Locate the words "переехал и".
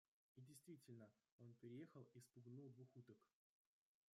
1.61-2.21